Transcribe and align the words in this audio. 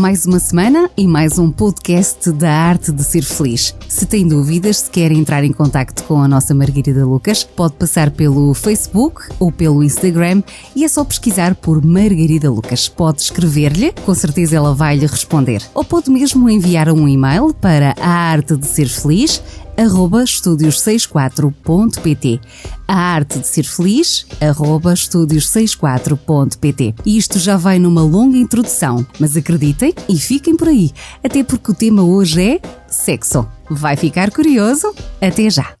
Mais 0.00 0.24
uma 0.24 0.38
semana 0.38 0.90
e 0.96 1.06
mais 1.06 1.38
um 1.38 1.50
podcast 1.50 2.32
da 2.32 2.50
arte 2.50 2.90
de 2.90 3.04
ser 3.04 3.20
feliz. 3.22 3.76
Se 3.86 4.06
tem 4.06 4.26
dúvidas, 4.26 4.78
se 4.78 4.90
quer 4.90 5.12
entrar 5.12 5.44
em 5.44 5.52
contato 5.52 6.02
com 6.04 6.22
a 6.22 6.26
nossa 6.26 6.54
Margarida 6.54 7.04
Lucas, 7.04 7.44
pode 7.44 7.74
passar 7.74 8.10
pelo 8.10 8.54
Facebook 8.54 9.20
ou 9.38 9.52
pelo 9.52 9.84
Instagram 9.84 10.42
e 10.74 10.84
é 10.84 10.88
só 10.88 11.04
pesquisar 11.04 11.54
por 11.54 11.84
Margarida 11.84 12.50
Lucas. 12.50 12.88
Pode 12.88 13.20
escrever-lhe, 13.20 13.92
com 13.92 14.14
certeza 14.14 14.56
ela 14.56 14.74
vai 14.74 14.96
lhe 14.96 15.04
responder. 15.04 15.62
Ou 15.74 15.84
pode 15.84 16.10
mesmo 16.10 16.48
enviar 16.48 16.88
um 16.88 17.06
e-mail 17.06 17.52
para 17.52 17.94
a 18.00 18.08
arte 18.08 18.56
de 18.56 18.66
ser 18.66 18.88
feliz 18.88 19.42
arroba 19.80 20.22
estúdios64.pt. 20.22 22.40
A 22.86 22.94
arte 22.94 23.38
de 23.38 23.46
ser 23.46 23.64
feliz, 23.64 24.26
arroba 24.40 24.92
estúdios64.pt. 24.92 26.94
E 27.06 27.16
isto 27.16 27.38
já 27.38 27.56
vai 27.56 27.78
numa 27.78 28.02
longa 28.02 28.36
introdução, 28.36 29.06
mas 29.18 29.34
acreditem 29.36 29.94
e 30.08 30.18
fiquem 30.18 30.56
por 30.56 30.68
aí, 30.68 30.90
até 31.24 31.42
porque 31.42 31.72
o 31.72 31.74
tema 31.74 32.02
hoje 32.02 32.42
é 32.42 32.60
sexo. 32.86 33.48
Vai 33.70 33.96
ficar 33.96 34.30
curioso? 34.30 34.94
Até 35.20 35.48
já! 35.48 35.72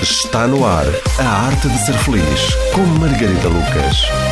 Está 0.00 0.48
no 0.48 0.66
ar 0.66 0.86
a 1.20 1.28
arte 1.46 1.68
de 1.68 1.78
ser 1.86 1.94
feliz 1.98 2.40
com 2.74 2.84
Margarida 2.98 3.48
Lucas. 3.48 4.31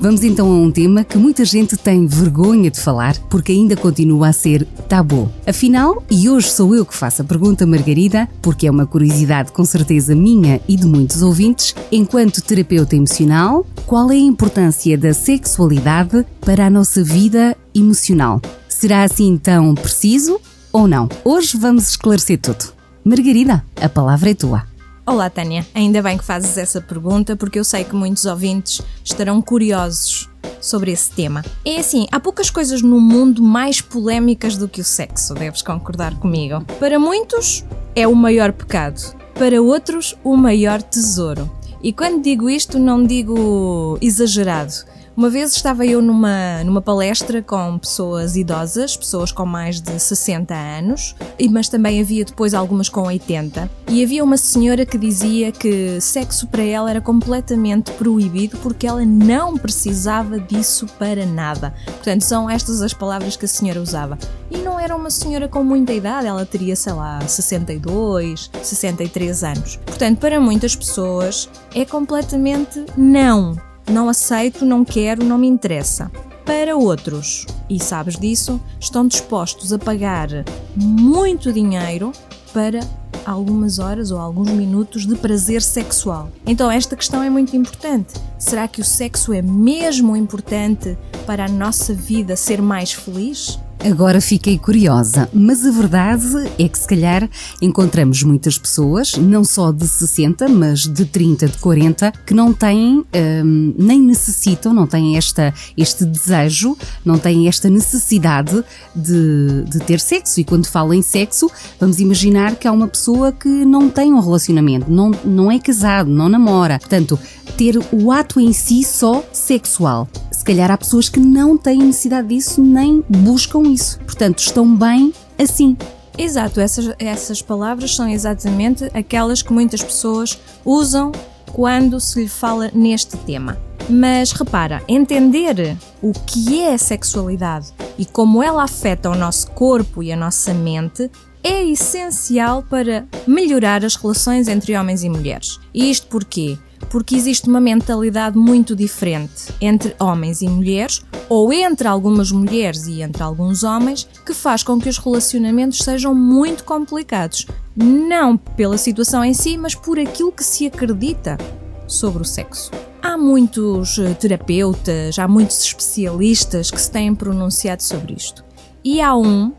Vamos 0.00 0.24
então 0.24 0.50
a 0.50 0.56
um 0.56 0.70
tema 0.70 1.04
que 1.04 1.18
muita 1.18 1.44
gente 1.44 1.76
tem 1.76 2.06
vergonha 2.06 2.70
de 2.70 2.80
falar 2.80 3.18
porque 3.28 3.52
ainda 3.52 3.76
continua 3.76 4.28
a 4.28 4.32
ser 4.32 4.64
tabu. 4.88 5.30
Afinal, 5.46 6.02
e 6.10 6.26
hoje 6.26 6.50
sou 6.50 6.74
eu 6.74 6.86
que 6.86 6.94
faço 6.94 7.20
a 7.20 7.24
pergunta, 7.24 7.66
Margarida, 7.66 8.26
porque 8.40 8.66
é 8.66 8.70
uma 8.70 8.86
curiosidade 8.86 9.52
com 9.52 9.62
certeza 9.62 10.14
minha 10.14 10.58
e 10.66 10.74
de 10.74 10.86
muitos 10.86 11.20
ouvintes, 11.20 11.74
enquanto 11.92 12.40
terapeuta 12.40 12.96
emocional, 12.96 13.66
qual 13.84 14.10
é 14.10 14.14
a 14.14 14.18
importância 14.18 14.96
da 14.96 15.12
sexualidade 15.12 16.24
para 16.40 16.64
a 16.64 16.70
nossa 16.70 17.04
vida 17.04 17.54
emocional? 17.74 18.40
Será 18.70 19.02
assim 19.02 19.36
tão 19.36 19.74
preciso 19.74 20.40
ou 20.72 20.88
não? 20.88 21.10
Hoje 21.22 21.58
vamos 21.58 21.90
esclarecer 21.90 22.40
tudo. 22.40 22.72
Margarida, 23.04 23.62
a 23.78 23.88
palavra 23.88 24.30
é 24.30 24.34
tua. 24.34 24.69
Olá, 25.10 25.28
Tânia. 25.28 25.66
Ainda 25.74 26.00
bem 26.00 26.16
que 26.16 26.22
fazes 26.22 26.56
essa 26.56 26.80
pergunta 26.80 27.34
porque 27.34 27.58
eu 27.58 27.64
sei 27.64 27.82
que 27.82 27.96
muitos 27.96 28.26
ouvintes 28.26 28.80
estarão 29.04 29.42
curiosos 29.42 30.30
sobre 30.60 30.92
esse 30.92 31.10
tema. 31.10 31.44
É 31.66 31.80
assim, 31.80 32.06
há 32.12 32.20
poucas 32.20 32.48
coisas 32.48 32.80
no 32.80 33.00
mundo 33.00 33.42
mais 33.42 33.80
polémicas 33.80 34.56
do 34.56 34.68
que 34.68 34.80
o 34.80 34.84
sexo, 34.84 35.34
deves 35.34 35.62
concordar 35.62 36.14
comigo. 36.20 36.64
Para 36.78 36.96
muitos, 36.96 37.64
é 37.96 38.06
o 38.06 38.14
maior 38.14 38.52
pecado. 38.52 39.00
Para 39.34 39.60
outros, 39.60 40.16
o 40.22 40.36
maior 40.36 40.80
tesouro. 40.80 41.50
E 41.82 41.92
quando 41.92 42.22
digo 42.22 42.48
isto, 42.48 42.78
não 42.78 43.04
digo 43.04 43.98
exagerado. 44.00 44.74
Uma 45.20 45.28
vez 45.28 45.54
estava 45.54 45.84
eu 45.84 46.00
numa, 46.00 46.64
numa 46.64 46.80
palestra 46.80 47.42
com 47.42 47.78
pessoas 47.78 48.36
idosas, 48.36 48.96
pessoas 48.96 49.30
com 49.30 49.44
mais 49.44 49.78
de 49.78 50.00
60 50.00 50.54
anos, 50.54 51.14
mas 51.50 51.68
também 51.68 52.00
havia 52.00 52.24
depois 52.24 52.54
algumas 52.54 52.88
com 52.88 53.02
80. 53.02 53.70
E 53.90 54.02
havia 54.02 54.24
uma 54.24 54.38
senhora 54.38 54.86
que 54.86 54.96
dizia 54.96 55.52
que 55.52 56.00
sexo 56.00 56.46
para 56.46 56.62
ela 56.62 56.88
era 56.88 57.02
completamente 57.02 57.92
proibido 57.92 58.56
porque 58.62 58.86
ela 58.86 59.04
não 59.04 59.58
precisava 59.58 60.40
disso 60.40 60.86
para 60.98 61.26
nada. 61.26 61.74
Portanto, 61.84 62.22
são 62.22 62.48
estas 62.48 62.80
as 62.80 62.94
palavras 62.94 63.36
que 63.36 63.44
a 63.44 63.48
senhora 63.48 63.82
usava. 63.82 64.18
E 64.50 64.56
não 64.56 64.80
era 64.80 64.96
uma 64.96 65.10
senhora 65.10 65.48
com 65.48 65.62
muita 65.62 65.92
idade, 65.92 66.28
ela 66.28 66.46
teria, 66.46 66.74
sei 66.74 66.94
lá, 66.94 67.20
62, 67.20 68.50
63 68.62 69.44
anos. 69.44 69.76
Portanto, 69.84 70.18
para 70.18 70.40
muitas 70.40 70.74
pessoas 70.74 71.46
é 71.74 71.84
completamente 71.84 72.86
não 72.96 73.68
não 73.90 74.08
aceito, 74.08 74.64
não 74.64 74.84
quero, 74.84 75.24
não 75.24 75.38
me 75.38 75.46
interessa. 75.46 76.10
Para 76.44 76.76
outros, 76.76 77.46
e 77.68 77.78
sabes 77.78 78.16
disso, 78.16 78.60
estão 78.78 79.06
dispostos 79.06 79.72
a 79.72 79.78
pagar 79.78 80.28
muito 80.74 81.52
dinheiro 81.52 82.12
para 82.52 82.80
algumas 83.24 83.78
horas 83.78 84.10
ou 84.10 84.18
alguns 84.18 84.50
minutos 84.50 85.06
de 85.06 85.14
prazer 85.14 85.62
sexual. 85.62 86.30
Então, 86.46 86.70
esta 86.70 86.96
questão 86.96 87.22
é 87.22 87.30
muito 87.30 87.56
importante. 87.56 88.14
Será 88.38 88.66
que 88.66 88.80
o 88.80 88.84
sexo 88.84 89.32
é 89.32 89.42
mesmo 89.42 90.16
importante 90.16 90.96
para 91.26 91.44
a 91.44 91.48
nossa 91.48 91.94
vida 91.94 92.34
ser 92.34 92.60
mais 92.60 92.92
feliz? 92.92 93.58
Agora 93.82 94.20
fiquei 94.20 94.58
curiosa, 94.58 95.28
mas 95.32 95.64
a 95.64 95.70
verdade 95.70 96.26
é 96.58 96.68
que 96.68 96.78
se 96.78 96.86
calhar 96.86 97.28
encontramos 97.62 98.22
muitas 98.22 98.58
pessoas, 98.58 99.14
não 99.16 99.42
só 99.42 99.72
de 99.72 99.88
60, 99.88 100.48
mas 100.48 100.80
de 100.80 101.06
30, 101.06 101.48
de 101.48 101.58
40, 101.58 102.12
que 102.26 102.34
não 102.34 102.52
têm, 102.52 103.02
hum, 103.42 103.74
nem 103.78 104.02
necessitam, 104.02 104.74
não 104.74 104.86
têm 104.86 105.16
esta, 105.16 105.54
este 105.78 106.04
desejo, 106.04 106.76
não 107.02 107.18
têm 107.18 107.48
esta 107.48 107.70
necessidade 107.70 108.62
de, 108.94 109.64
de 109.64 109.80
ter 109.80 109.98
sexo. 109.98 110.40
E 110.40 110.44
quando 110.44 110.66
falo 110.66 110.92
em 110.92 111.00
sexo, 111.00 111.50
vamos 111.78 112.00
imaginar 112.00 112.56
que 112.56 112.68
há 112.68 112.72
uma 112.72 112.86
pessoa 112.86 113.32
que 113.32 113.48
não 113.48 113.88
tem 113.88 114.12
um 114.12 114.20
relacionamento, 114.20 114.90
não, 114.90 115.10
não 115.24 115.50
é 115.50 115.58
casado, 115.58 116.10
não 116.10 116.28
namora. 116.28 116.78
Portanto, 116.78 117.18
ter 117.56 117.78
o 117.92 118.12
ato 118.12 118.38
em 118.38 118.52
si 118.52 118.84
só 118.84 119.24
sexual. 119.32 120.06
Calhar 120.50 120.68
há 120.68 120.76
pessoas 120.76 121.08
que 121.08 121.20
não 121.20 121.56
têm 121.56 121.78
necessidade 121.78 122.26
disso 122.26 122.60
nem 122.60 123.04
buscam 123.08 123.62
isso. 123.68 124.00
Portanto, 124.00 124.40
estão 124.40 124.74
bem 124.74 125.14
assim. 125.38 125.76
Exato, 126.18 126.60
essas, 126.60 126.92
essas 126.98 127.40
palavras 127.40 127.94
são 127.94 128.08
exatamente 128.08 128.90
aquelas 128.92 129.42
que 129.42 129.52
muitas 129.52 129.80
pessoas 129.80 130.40
usam 130.64 131.12
quando 131.52 132.00
se 132.00 132.22
lhe 132.22 132.28
fala 132.28 132.68
neste 132.74 133.16
tema. 133.18 133.60
Mas 133.88 134.32
repara, 134.32 134.82
entender 134.88 135.76
o 136.02 136.10
que 136.12 136.60
é 136.60 136.74
a 136.74 136.78
sexualidade 136.78 137.68
e 137.96 138.04
como 138.04 138.42
ela 138.42 138.64
afeta 138.64 139.08
o 139.08 139.14
nosso 139.14 139.52
corpo 139.52 140.02
e 140.02 140.10
a 140.10 140.16
nossa 140.16 140.52
mente 140.52 141.08
é 141.44 141.62
essencial 141.62 142.64
para 142.64 143.06
melhorar 143.24 143.84
as 143.84 143.94
relações 143.94 144.48
entre 144.48 144.76
homens 144.76 145.04
e 145.04 145.08
mulheres. 145.08 145.60
E 145.72 145.88
isto 145.92 146.08
porquê? 146.08 146.58
Porque 146.90 147.14
existe 147.14 147.48
uma 147.48 147.60
mentalidade 147.60 148.36
muito 148.36 148.76
diferente 148.76 149.54
entre 149.60 149.94
homens 149.98 150.42
e 150.42 150.48
mulheres, 150.48 151.02
ou 151.28 151.52
entre 151.52 151.86
algumas 151.86 152.32
mulheres 152.32 152.86
e 152.86 153.00
entre 153.00 153.22
alguns 153.22 153.62
homens, 153.62 154.06
que 154.26 154.34
faz 154.34 154.62
com 154.62 154.78
que 154.78 154.88
os 154.88 154.98
relacionamentos 154.98 155.78
sejam 155.78 156.14
muito 156.14 156.64
complicados. 156.64 157.46
Não 157.74 158.36
pela 158.36 158.76
situação 158.76 159.24
em 159.24 159.32
si, 159.32 159.56
mas 159.56 159.74
por 159.74 159.98
aquilo 159.98 160.32
que 160.32 160.44
se 160.44 160.66
acredita 160.66 161.38
sobre 161.86 162.22
o 162.22 162.26
sexo. 162.26 162.70
Há 163.00 163.16
muitos 163.16 163.98
eh, 163.98 164.12
terapeutas, 164.14 165.18
há 165.18 165.26
muitos 165.26 165.62
especialistas 165.62 166.70
que 166.70 166.80
se 166.80 166.90
têm 166.90 167.14
pronunciado 167.14 167.82
sobre 167.82 168.14
isto. 168.14 168.44
E 168.84 169.00
há 169.00 169.14
um 169.14 169.52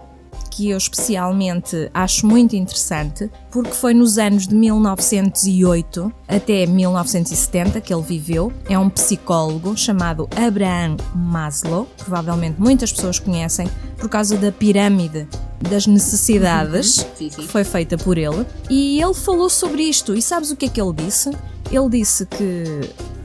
que 0.51 0.69
eu 0.69 0.77
especialmente 0.77 1.89
acho 1.93 2.27
muito 2.27 2.55
interessante, 2.55 3.31
porque 3.49 3.71
foi 3.71 3.93
nos 3.93 4.17
anos 4.17 4.45
de 4.45 4.53
1908 4.53 6.11
até 6.27 6.65
1970 6.65 7.79
que 7.81 7.93
ele 7.93 8.03
viveu. 8.03 8.51
É 8.69 8.77
um 8.77 8.89
psicólogo 8.89 9.75
chamado 9.77 10.29
Abraham 10.35 10.97
Maslow, 11.15 11.87
provavelmente 11.97 12.59
muitas 12.59 12.91
pessoas 12.91 13.17
conhecem 13.17 13.67
por 13.97 14.09
causa 14.09 14.37
da 14.37 14.51
pirâmide 14.51 15.27
das 15.69 15.87
necessidades 15.87 16.97
uhum. 16.97 17.29
que 17.29 17.47
foi 17.47 17.63
feita 17.63 17.97
por 17.97 18.17
ele. 18.17 18.45
E 18.69 19.01
ele 19.01 19.13
falou 19.13 19.49
sobre 19.49 19.83
isto. 19.83 20.13
E 20.13 20.21
sabes 20.21 20.51
o 20.51 20.55
que 20.55 20.65
é 20.65 20.69
que 20.69 20.81
ele 20.81 20.93
disse? 20.93 21.31
Ele 21.71 21.89
disse 21.89 22.25
que 22.25 22.63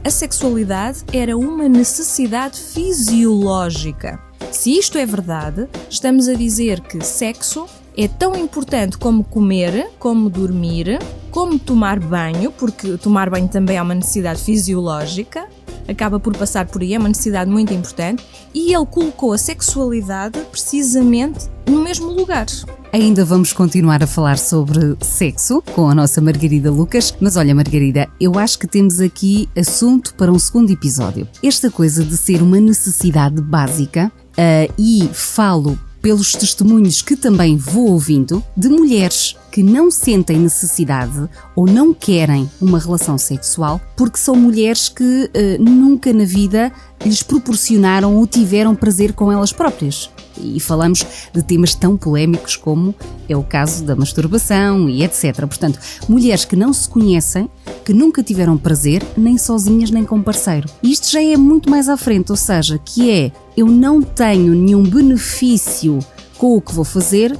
a 0.03 0.09
sexualidade 0.09 1.03
era 1.11 1.37
uma 1.37 1.67
necessidade 1.67 2.59
fisiológica 2.59 4.26
se 4.57 4.71
isto 4.71 4.97
é 4.97 5.05
verdade, 5.05 5.67
estamos 5.87 6.27
a 6.27 6.33
dizer 6.33 6.81
que 6.81 7.05
sexo 7.05 7.67
é 7.95 8.07
tão 8.07 8.35
importante 8.35 8.97
como 8.97 9.23
comer, 9.23 9.91
como 9.99 10.31
dormir, 10.31 10.97
como 11.29 11.59
tomar 11.59 11.99
banho, 11.99 12.51
porque 12.51 12.97
tomar 12.97 13.29
banho 13.29 13.47
também 13.47 13.77
é 13.77 13.81
uma 13.81 13.93
necessidade 13.93 14.41
fisiológica, 14.41 15.47
acaba 15.87 16.19
por 16.19 16.35
passar 16.35 16.65
por 16.65 16.81
aí, 16.81 16.95
é 16.95 16.97
uma 16.97 17.07
necessidade 17.07 17.51
muito 17.51 17.71
importante, 17.71 18.25
e 18.51 18.73
ele 18.73 18.85
colocou 18.87 19.31
a 19.31 19.37
sexualidade 19.37 20.39
precisamente 20.51 21.47
no 21.67 21.83
mesmo 21.83 22.07
lugar. 22.07 22.47
Ainda 22.91 23.23
vamos 23.23 23.53
continuar 23.53 24.01
a 24.01 24.07
falar 24.07 24.39
sobre 24.39 24.97
sexo 25.01 25.61
com 25.75 25.87
a 25.87 25.93
nossa 25.93 26.19
Margarida 26.19 26.71
Lucas, 26.71 27.13
mas 27.21 27.35
olha, 27.35 27.53
Margarida, 27.53 28.07
eu 28.19 28.39
acho 28.39 28.57
que 28.57 28.65
temos 28.65 28.99
aqui 28.99 29.47
assunto 29.55 30.15
para 30.15 30.31
um 30.31 30.39
segundo 30.39 30.71
episódio. 30.71 31.27
Esta 31.43 31.69
coisa 31.69 32.03
de 32.03 32.17
ser 32.17 32.41
uma 32.41 32.59
necessidade 32.59 33.39
básica 33.39 34.11
uh, 34.37 34.73
e 34.77 35.09
falo 35.13 35.79
pelos 36.01 36.31
testemunhos 36.31 37.01
que 37.01 37.15
também 37.15 37.57
vou 37.57 37.89
ouvindo 37.89 38.43
de 38.55 38.69
mulheres 38.69 39.35
que 39.51 39.63
não 39.63 39.89
sentem 39.89 40.37
necessidade 40.37 41.27
ou 41.55 41.65
não 41.65 41.93
querem 41.93 42.49
uma 42.61 42.79
relação 42.79 43.17
sexual 43.17 43.81
porque 43.95 44.17
são 44.17 44.35
mulheres 44.35 44.87
que 44.87 45.03
uh, 45.03 45.61
nunca 45.61 46.13
na 46.13 46.23
vida 46.23 46.71
lhes 47.03 47.23
proporcionaram 47.23 48.15
ou 48.15 48.27
tiveram 48.27 48.75
prazer 48.75 49.13
com 49.13 49.31
elas 49.31 49.51
próprias. 49.51 50.09
E 50.39 50.59
falamos 50.59 51.05
de 51.33 51.41
temas 51.41 51.73
tão 51.73 51.97
polémicos 51.97 52.55
como 52.55 52.93
é 53.27 53.35
o 53.35 53.43
caso 53.43 53.83
da 53.83 53.95
masturbação 53.95 54.87
e 54.87 55.03
etc. 55.03 55.35
Portanto, 55.39 55.79
mulheres 56.07 56.45
que 56.45 56.55
não 56.55 56.71
se 56.71 56.87
conhecem, 56.87 57.49
que 57.83 57.93
nunca 57.93 58.21
tiveram 58.21 58.57
prazer, 58.57 59.03
nem 59.17 59.37
sozinhas 59.37 59.89
nem 59.89 60.05
com 60.05 60.21
parceiro. 60.21 60.69
Isto 60.81 61.11
já 61.11 61.23
é 61.23 61.35
muito 61.35 61.69
mais 61.69 61.89
à 61.89 61.97
frente, 61.97 62.31
ou 62.31 62.37
seja, 62.37 62.77
que 62.77 63.09
é 63.09 63.31
eu 63.57 63.65
não 63.65 64.03
tenho 64.03 64.53
nenhum 64.53 64.83
benefício 64.83 65.97
com 66.37 66.55
o 66.55 66.61
que 66.61 66.71
vou 66.71 66.85
fazer, 66.85 67.35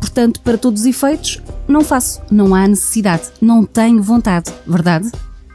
portanto, 0.00 0.40
para 0.40 0.58
todos 0.58 0.80
os 0.80 0.86
efeitos, 0.86 1.40
não 1.68 1.84
faço. 1.84 2.20
Não 2.28 2.56
há 2.56 2.66
necessidade, 2.66 3.30
não 3.40 3.64
tenho 3.64 4.02
vontade, 4.02 4.52
verdade? 4.66 5.12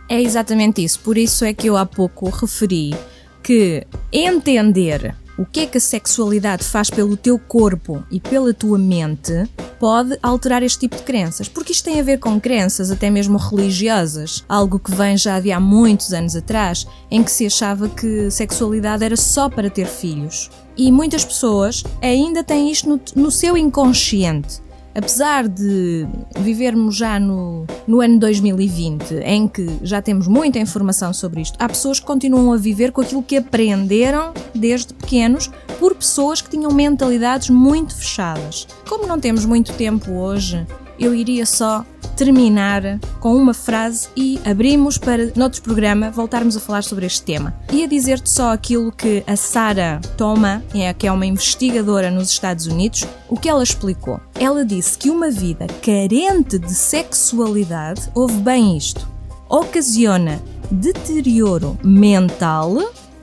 É 0.09 0.21
exatamente 0.21 0.81
isso. 0.81 1.01
Por 1.01 1.17
isso 1.17 1.43
é 1.43 1.53
que 1.53 1.67
eu 1.67 1.75
há 1.75 1.85
pouco 1.85 2.29
referi 2.29 2.95
que 3.43 3.85
entender 4.13 5.13
o 5.37 5.45
que 5.45 5.61
é 5.61 5.65
que 5.65 5.77
a 5.77 5.81
sexualidade 5.81 6.63
faz 6.63 6.89
pelo 6.89 7.17
teu 7.17 7.37
corpo 7.37 8.03
e 8.09 8.19
pela 8.19 8.53
tua 8.53 8.77
mente 8.77 9.49
pode 9.79 10.17
alterar 10.23 10.63
este 10.63 10.79
tipo 10.79 10.95
de 10.95 11.03
crenças, 11.03 11.47
porque 11.47 11.73
isto 11.73 11.85
tem 11.85 11.99
a 11.99 12.03
ver 12.03 12.19
com 12.19 12.39
crenças 12.39 12.89
até 12.89 13.09
mesmo 13.09 13.37
religiosas, 13.37 14.43
algo 14.47 14.79
que 14.79 14.91
vem 14.91 15.17
já 15.17 15.39
de 15.39 15.51
há 15.51 15.59
muitos 15.59 16.13
anos 16.13 16.35
atrás, 16.35 16.87
em 17.11 17.21
que 17.23 17.31
se 17.31 17.45
achava 17.45 17.89
que 17.89 18.31
sexualidade 18.31 19.03
era 19.03 19.17
só 19.17 19.49
para 19.49 19.69
ter 19.69 19.87
filhos. 19.87 20.49
E 20.77 20.91
muitas 20.91 21.23
pessoas 21.23 21.83
ainda 22.01 22.43
têm 22.43 22.71
isto 22.71 22.89
no, 22.89 22.99
no 23.15 23.31
seu 23.31 23.57
inconsciente 23.57 24.64
apesar 24.95 25.47
de 25.47 26.07
vivermos 26.39 26.95
já 26.95 27.19
no, 27.19 27.65
no 27.85 27.99
ano 27.99 28.17
2020, 28.17 29.15
em 29.25 29.47
que 29.47 29.67
já 29.83 30.01
temos 30.01 30.27
muita 30.27 30.57
informação 30.57 31.13
sobre 31.13 31.41
isto, 31.41 31.57
há 31.59 31.67
pessoas 31.67 31.99
que 31.99 32.05
continuam 32.05 32.53
a 32.53 32.57
viver 32.57 32.91
com 32.91 33.01
aquilo 33.01 33.21
que 33.21 33.35
aprenderam 33.35 34.33
desde 34.55 34.93
pequenos 34.93 35.51
por 35.79 35.93
pessoas 35.93 36.41
que 36.41 36.49
tinham 36.49 36.71
mentalidades 36.71 37.49
muito 37.49 37.95
fechadas. 37.95 38.67
Como 38.87 39.05
não 39.05 39.19
temos 39.19 39.45
muito 39.45 39.73
tempo 39.73 40.11
hoje, 40.13 40.65
eu 40.97 41.13
iria 41.13 41.45
só 41.45 41.85
terminar 42.15 42.99
com 43.19 43.35
uma 43.35 43.53
frase 43.53 44.07
e 44.15 44.39
abrimos 44.45 44.97
para, 44.97 45.31
noutro 45.35 45.61
programa, 45.61 46.09
voltarmos 46.09 46.55
a 46.55 46.59
falar 46.59 46.83
sobre 46.83 47.05
este 47.05 47.23
tema. 47.23 47.53
Ia 47.71 47.87
dizer-te 47.87 48.29
só 48.29 48.53
aquilo 48.53 48.91
que 48.91 49.23
a 49.27 49.35
Sarah 49.35 49.99
Toma, 50.17 50.63
é, 50.73 50.93
que 50.93 51.07
é 51.07 51.11
uma 51.11 51.25
investigadora 51.25 52.09
nos 52.09 52.29
Estados 52.29 52.65
Unidos, 52.67 53.05
o 53.29 53.37
que 53.37 53.49
ela 53.49 53.63
explicou. 53.63 54.19
Ela 54.39 54.63
disse 54.63 54.97
que 54.97 55.09
uma 55.09 55.29
vida 55.29 55.67
carente 55.81 56.57
de 56.57 56.73
sexualidade, 56.73 58.09
ouve 58.13 58.37
bem 58.37 58.77
isto, 58.77 59.07
ocasiona 59.49 60.41
deterioro 60.71 61.77
mental, 61.83 62.77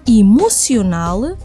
emocional 0.07 1.37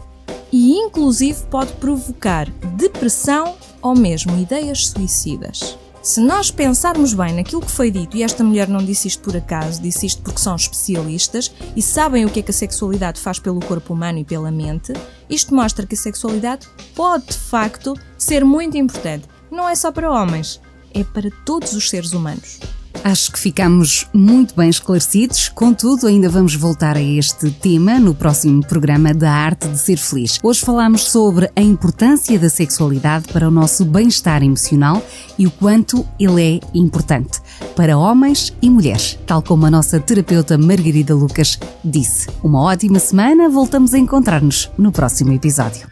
e 0.52 0.72
inclusive 0.72 1.44
pode 1.50 1.72
provocar 1.74 2.48
depressão 2.76 3.54
ou 3.82 3.94
mesmo 3.94 4.38
ideias 4.38 4.88
suicidas. 4.88 5.78
Se 6.02 6.20
nós 6.20 6.50
pensarmos 6.50 7.12
bem 7.12 7.34
naquilo 7.34 7.60
que 7.60 7.70
foi 7.70 7.90
dito, 7.90 8.16
e 8.16 8.22
esta 8.22 8.44
mulher 8.44 8.68
não 8.68 8.78
disse 8.78 9.08
isto 9.08 9.22
por 9.22 9.36
acaso, 9.36 9.82
disse 9.82 10.06
isto 10.06 10.22
porque 10.22 10.40
são 10.40 10.54
especialistas 10.54 11.52
e 11.76 11.82
sabem 11.82 12.24
o 12.24 12.30
que 12.30 12.40
é 12.40 12.42
que 12.42 12.50
a 12.50 12.54
sexualidade 12.54 13.20
faz 13.20 13.38
pelo 13.38 13.60
corpo 13.60 13.92
humano 13.92 14.18
e 14.18 14.24
pela 14.24 14.50
mente, 14.50 14.92
isto 15.28 15.54
mostra 15.54 15.86
que 15.86 15.94
a 15.94 15.98
sexualidade 15.98 16.66
pode 16.94 17.26
de 17.26 17.34
facto 17.34 17.94
ser 18.16 18.44
muito 18.44 18.76
importante. 18.76 19.26
Não 19.50 19.68
é 19.68 19.74
só 19.74 19.90
para 19.90 20.10
homens, 20.10 20.60
é 20.94 21.02
para 21.02 21.30
todos 21.44 21.74
os 21.74 21.90
seres 21.90 22.12
humanos. 22.12 22.60
Acho 23.04 23.32
que 23.32 23.38
ficamos 23.38 24.06
muito 24.12 24.54
bem 24.54 24.68
esclarecidos, 24.68 25.48
contudo, 25.48 26.06
ainda 26.06 26.28
vamos 26.28 26.54
voltar 26.54 26.96
a 26.96 27.02
este 27.02 27.50
tema 27.50 27.98
no 27.98 28.14
próximo 28.14 28.64
programa 28.66 29.14
da 29.14 29.32
Arte 29.32 29.68
de 29.68 29.78
Ser 29.78 29.96
Feliz. 29.96 30.38
Hoje 30.42 30.60
falamos 30.60 31.04
sobre 31.04 31.50
a 31.54 31.60
importância 31.60 32.38
da 32.38 32.50
sexualidade 32.50 33.28
para 33.32 33.48
o 33.48 33.50
nosso 33.50 33.84
bem-estar 33.84 34.42
emocional 34.42 35.02
e 35.38 35.46
o 35.46 35.50
quanto 35.50 36.06
ele 36.18 36.42
é 36.56 36.60
importante 36.74 37.40
para 37.74 37.96
homens 37.96 38.54
e 38.60 38.68
mulheres, 38.68 39.18
tal 39.26 39.42
como 39.42 39.64
a 39.66 39.70
nossa 39.70 40.00
terapeuta 40.00 40.58
Margarida 40.58 41.14
Lucas 41.14 41.58
disse. 41.84 42.28
Uma 42.42 42.62
ótima 42.62 42.98
semana, 42.98 43.48
voltamos 43.48 43.94
a 43.94 43.98
encontrar-nos 43.98 44.70
no 44.76 44.92
próximo 44.92 45.32
episódio. 45.32 45.88